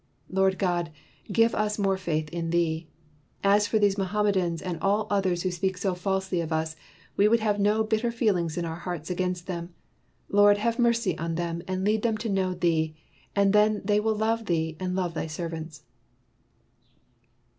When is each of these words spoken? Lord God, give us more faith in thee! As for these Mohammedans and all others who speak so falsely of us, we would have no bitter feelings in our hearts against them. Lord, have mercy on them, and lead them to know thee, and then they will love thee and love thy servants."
Lord 0.31 0.57
God, 0.57 0.91
give 1.31 1.53
us 1.53 1.77
more 1.77 1.95
faith 1.95 2.27
in 2.31 2.49
thee! 2.49 2.87
As 3.43 3.67
for 3.67 3.77
these 3.77 3.99
Mohammedans 3.99 4.59
and 4.59 4.79
all 4.81 5.05
others 5.11 5.43
who 5.43 5.51
speak 5.51 5.77
so 5.77 5.93
falsely 5.93 6.41
of 6.41 6.51
us, 6.51 6.75
we 7.15 7.27
would 7.27 7.39
have 7.41 7.59
no 7.59 7.83
bitter 7.83 8.11
feelings 8.11 8.57
in 8.57 8.65
our 8.65 8.77
hearts 8.77 9.11
against 9.11 9.45
them. 9.45 9.75
Lord, 10.27 10.57
have 10.57 10.79
mercy 10.79 11.15
on 11.19 11.35
them, 11.35 11.61
and 11.67 11.83
lead 11.83 12.01
them 12.01 12.17
to 12.17 12.29
know 12.29 12.55
thee, 12.55 12.95
and 13.35 13.53
then 13.53 13.83
they 13.85 13.99
will 13.99 14.15
love 14.15 14.47
thee 14.47 14.75
and 14.79 14.95
love 14.95 15.13
thy 15.13 15.27
servants." 15.27 15.83